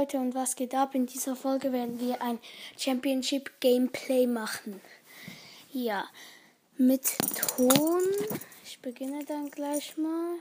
[0.00, 0.94] Leute und was geht ab?
[0.94, 2.38] In dieser Folge werden wir ein
[2.78, 4.80] Championship Gameplay machen.
[5.72, 6.08] Ja,
[6.78, 8.00] mit Ton.
[8.64, 10.38] Ich beginne dann gleich mal.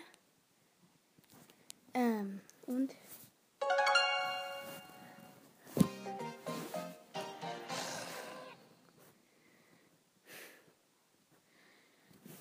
[1.93, 2.93] Ähm, und.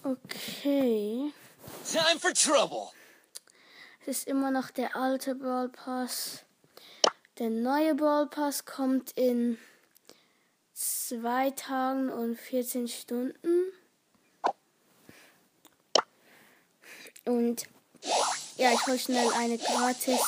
[0.04, 1.32] Okay.
[1.84, 2.92] Time for trouble.
[4.02, 6.44] Es ist immer noch der alte Brawl Pass.
[7.38, 9.58] Der neue Brawl Pass kommt in
[10.74, 13.72] zwei Tagen und 14 Stunden.
[17.24, 17.68] Und
[18.56, 20.20] ja, ich hole schnell eine gratis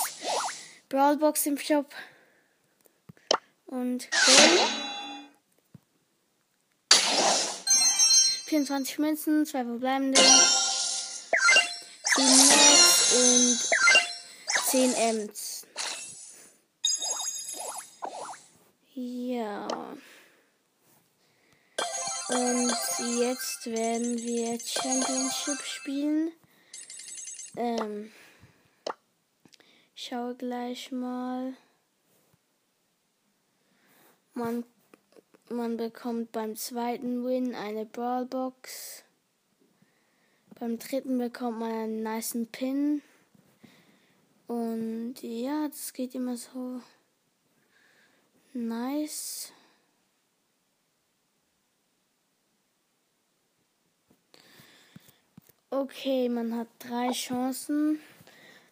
[0.89, 1.93] Brawlbox im Shop.
[3.67, 4.33] Und go.
[8.47, 10.21] 24 Münzen, zwei verbleibende,
[12.15, 13.59] 7 Max und
[14.67, 15.60] 10 Ems.
[19.03, 19.67] Ja.
[22.29, 22.75] Und
[23.19, 26.33] jetzt werden wir Championship spielen.
[27.57, 28.13] Ähm,
[29.95, 31.55] ich schaue gleich mal.
[34.35, 34.65] Man,
[35.49, 39.03] man bekommt beim zweiten Win eine Brawlbox.
[40.59, 43.01] Beim dritten bekommt man einen niceen Pin.
[44.47, 46.83] Und ja, das geht immer so
[48.53, 49.53] nice.
[55.71, 58.01] Okay, man hat drei Chancen.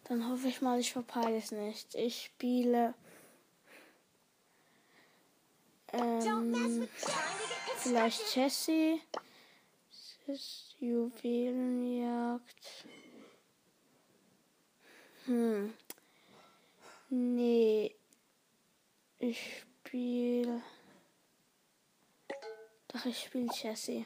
[0.05, 1.95] Dann hoffe ich mal, ich verpeile es nicht.
[1.95, 2.95] Ich spiele
[5.92, 6.89] ähm,
[7.77, 9.01] vielleicht Jessie.
[10.81, 12.85] Juwelenjagd.
[15.25, 15.73] Hm.
[17.11, 17.97] Nee.
[19.19, 20.63] Ich spiele.
[22.89, 24.05] Doch, ich spiele Jessie.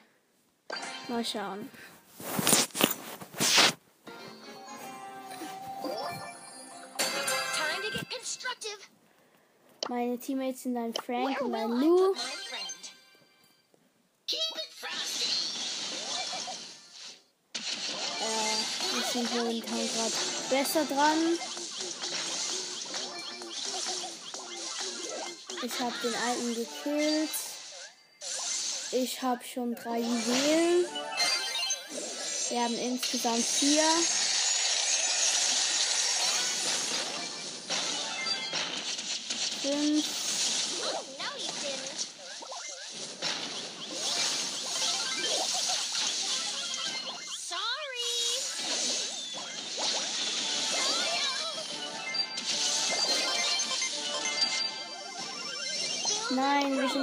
[1.09, 1.69] Mal schauen.
[9.89, 12.15] Meine Teammates sind ein Frank und ein Lou.
[18.21, 18.37] Äh,
[18.95, 20.13] wir sind momentan gerade
[20.49, 21.52] besser dran.
[25.65, 27.31] Ich habe den alten gekillt.
[28.91, 30.87] Ich habe schon drei Juwelen.
[32.49, 33.85] Wir haben insgesamt vier.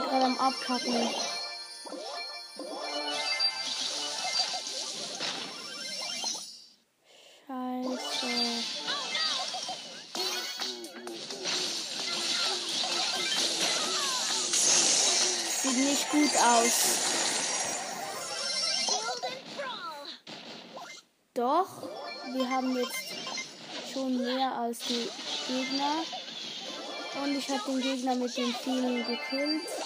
[0.09, 1.09] Gerade am Abkacken.
[7.47, 8.27] Scheiße.
[15.61, 16.73] Sieht nicht gut aus.
[21.33, 21.89] Doch,
[22.33, 25.09] wir haben jetzt schon mehr als die
[25.47, 26.03] Gegner.
[27.23, 29.78] Und ich habe den Gegner mit den vielen gekillt.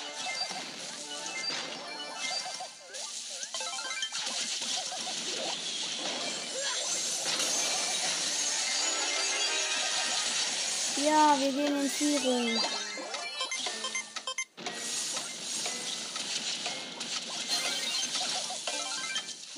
[11.05, 12.61] Ja, wir gehen in Führung.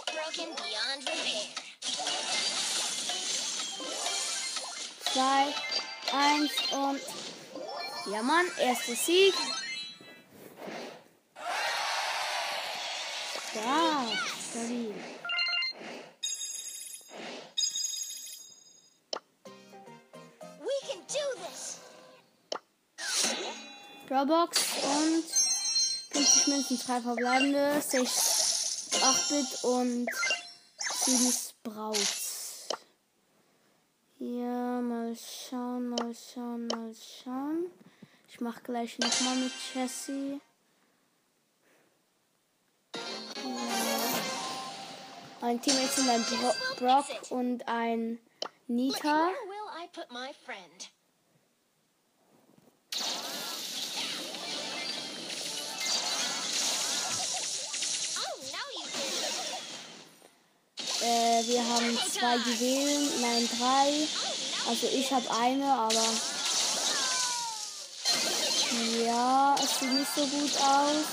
[0.06, 1.66] Broken beyond repair.
[5.14, 5.54] zwei,
[6.12, 7.00] eins und
[8.12, 9.34] ja Mann, erster Sieg.
[13.54, 14.06] Ja,
[14.52, 15.15] stabil.
[24.08, 25.24] Drawbox und
[26.12, 30.08] 50 Münzen, 3 verbleibende, 6 8-Bit und
[30.94, 32.70] 7 Sprouts.
[34.20, 37.72] Ja, mal schauen, mal schauen, mal schauen.
[38.30, 40.40] Ich mach gleich nochmal mit Jessie.
[42.94, 43.86] Ja.
[45.42, 48.20] Mein Teammate sind ein Bro Brock und ein
[48.68, 49.30] Nita.
[61.02, 64.08] Äh, wir haben zwei Juwelen, nein drei.
[64.08, 64.70] Oh.
[64.70, 66.04] Also ich habe eine, aber
[69.06, 71.06] Ja, es sieht nicht so gut aus.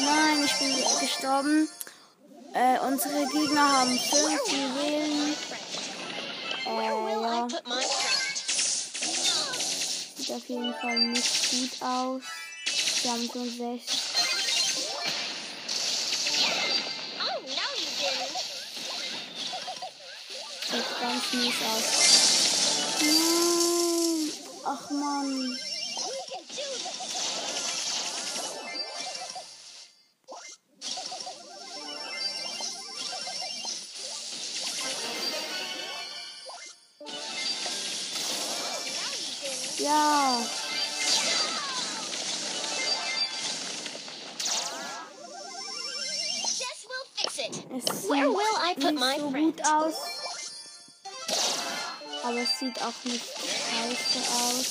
[0.00, 1.68] Nein, ich bin gestorben.
[2.52, 5.34] Äh, unsere Gegner haben fünf Juwelen.
[6.66, 7.93] I ja?
[10.24, 12.22] Sieht auf jeden Fall nicht gut aus.
[13.02, 13.92] Wir haben so sechs.
[17.20, 17.46] Oh.
[20.70, 21.84] Sieht ganz mies aus.
[23.00, 24.32] Nein!
[24.64, 25.58] Ach man.
[39.84, 40.38] Ja.
[47.26, 49.94] Es sieht Where will I put nicht my so gut aus.
[52.22, 54.66] Aber es sieht auch nicht scheiße aus.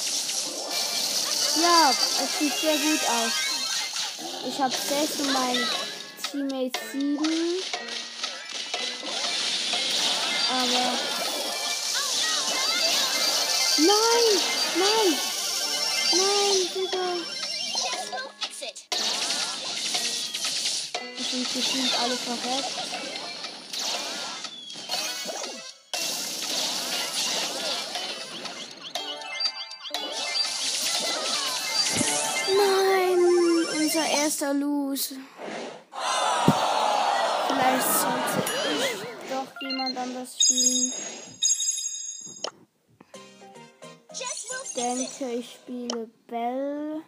[1.61, 3.33] Ja, es sieht sehr gut aus.
[4.47, 5.59] Ich habe sechs und mein
[6.23, 7.61] Teammate sieben.
[10.49, 10.97] Aber.
[13.77, 14.62] Nein!
[14.75, 15.17] Nein!
[16.11, 17.07] Nein, Digga!
[21.19, 22.73] Es sind gefühlt alle verreckt.
[32.57, 33.19] Nein,
[33.79, 35.15] unser erster Lose.
[37.47, 38.43] Vielleicht sollte
[38.73, 40.93] ich doch jemand anders spielen.
[44.83, 47.01] Denke, ich spiele Bell.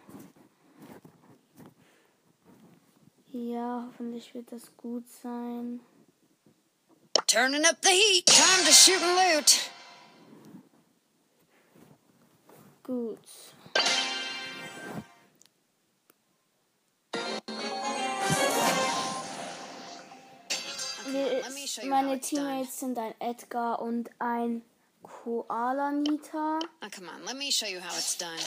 [3.32, 5.80] Ja, hoffentlich wird das gut sein.
[7.26, 8.24] Turning up the heat.
[8.24, 9.70] Time to shoot and loot.
[12.82, 13.18] Gut.
[21.10, 22.20] Wir, meine.
[22.20, 24.62] Teammates sind ein Edgar und ein
[25.06, 26.34] Koala Nita.
[26.34, 28.38] Now, ah, come on, let me show you how it's done.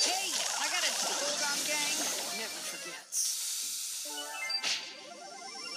[0.00, 0.28] Hey,
[0.60, 0.94] I got it.
[1.00, 1.96] The Bulldog Gang
[2.36, 3.18] never forgets.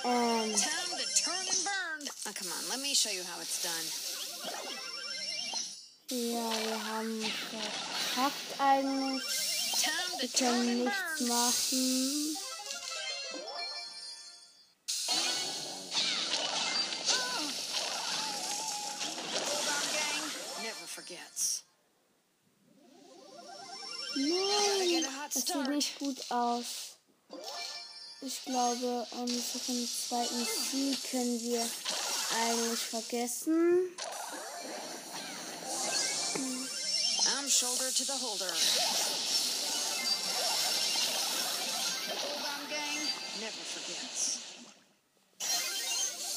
[0.03, 1.99] Ähm, Time to turn and burn.
[2.25, 3.87] Now, come on, let me show you how it's done.
[6.11, 9.23] ja, wir haben verkackt eigentlich.
[9.79, 12.37] Time Wir können nichts machen.
[25.33, 26.97] Das sieht nicht gut aus.
[28.21, 31.67] Ich glaube, unseren zweiten Sieg können wir
[32.45, 33.89] eigentlich vergessen.
[37.25, 38.53] I'm shoulder to the holder.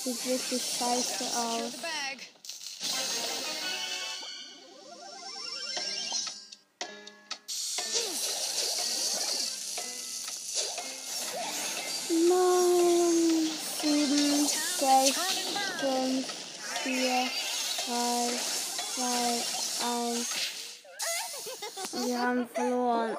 [0.05, 1.96] Sieht wirklich scheiße aus.
[18.07, 18.31] 3,
[18.95, 19.03] 2,
[21.93, 22.07] 1.
[22.07, 23.17] Wir haben verloren.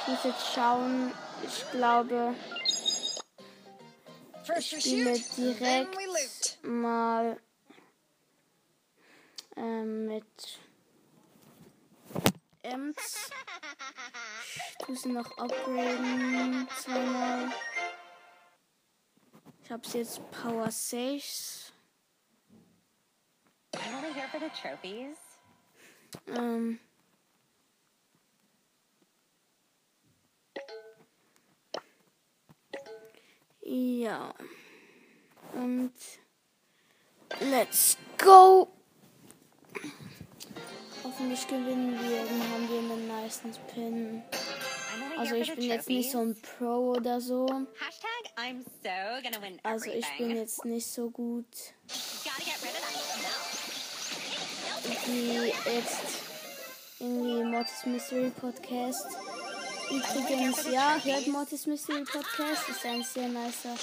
[0.00, 1.12] Ich muss jetzt schauen.
[1.42, 2.36] Ich glaube,
[4.56, 7.40] ich spiele direkt mal
[9.56, 10.60] äh, mit
[12.62, 13.30] Ems.
[14.78, 16.68] Ich tue sie noch upgraden.
[16.80, 17.50] Zweimal.
[19.64, 21.69] Ich habe jetzt Power 6.
[23.76, 25.16] I'm only here for the trophies.
[26.26, 26.80] Ähm,
[33.62, 34.34] ja.
[35.54, 35.92] Und
[37.40, 38.68] let's go.
[41.04, 42.24] Hoffentlich gewinnen wir.
[42.24, 43.40] Dann haben wir einen nice
[43.72, 44.22] Pin.
[45.16, 47.46] Also ich bin jetzt nicht so ein Pro oder so.
[49.62, 51.46] Also ich bin jetzt nicht so gut
[55.12, 56.22] wie jetzt
[56.98, 59.06] irgendwie Mortis Mystery Podcast.
[59.90, 62.68] Übrigens, ja, hört Mortis Mystery Podcast.
[62.68, 63.74] Ist ein sehr nicer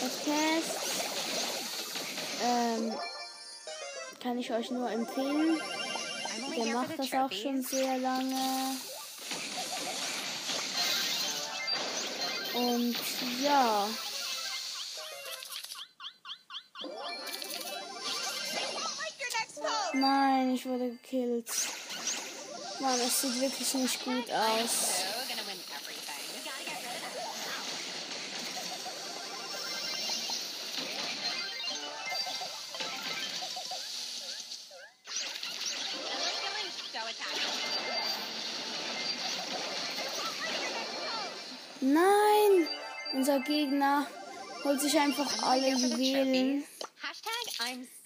[0.00, 0.78] Podcast.
[2.42, 2.92] Ähm,
[4.22, 5.60] kann ich euch nur empfehlen.
[6.56, 8.76] Der macht das auch schon sehr lange.
[12.54, 12.96] Und
[13.42, 13.86] ja.
[19.92, 21.50] Nein, ich wurde gekillt.
[22.80, 25.04] Mann, es sieht wirklich nicht gut aus.
[41.80, 42.68] Nein!
[43.12, 44.06] Unser Gegner
[44.64, 46.64] holt sich einfach alle Juwelen.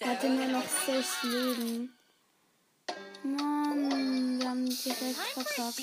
[0.05, 1.97] hatte nur noch sechs Leben.
[3.23, 5.81] Mann, wir haben direkt verkackt.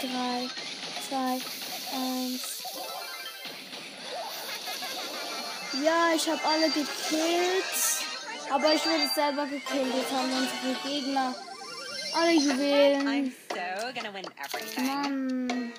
[0.00, 0.48] Drei,
[1.08, 1.40] zwei,
[1.92, 2.62] eins.
[5.84, 8.02] Ja, ich habe alle gekillt.
[8.50, 9.94] Aber ich wurde selber gekillt.
[9.94, 11.34] Jetzt haben unsere Gegner
[12.14, 13.32] alle Juwelen.
[13.48, 14.82] so.
[14.82, 15.72] Mann.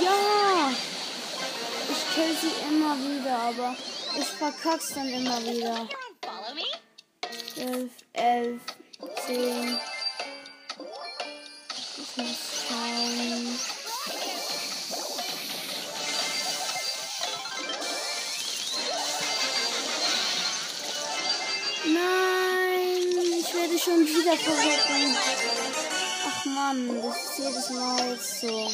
[0.00, 0.72] Ja!
[1.90, 3.76] Ich kill sie immer wieder, aber
[4.18, 5.88] ich verkack's dann immer wieder.
[6.22, 6.62] Follow me.
[7.54, 8.60] 12, 11,
[9.26, 9.78] 10.
[11.98, 12.49] Ich muss
[23.84, 25.16] schon wieder verrecken.
[26.26, 28.70] Ach Mann, das ist jedes Mal so.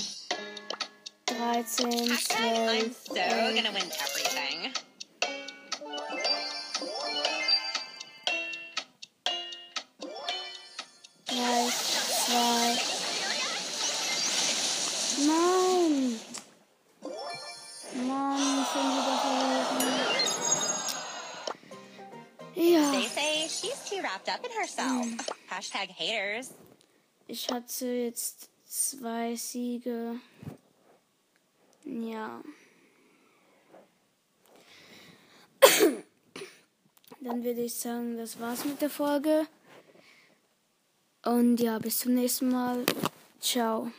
[1.27, 4.26] 13, Hashtag I'm 12, so 11.
[27.29, 30.21] ich hatte jetzt zwei Siege.
[31.85, 32.43] Ja.
[37.21, 39.47] Dann würde ich sagen, das war's mit der Folge.
[41.25, 42.85] Und ja, bis zum nächsten Mal.
[43.41, 43.91] Ciao.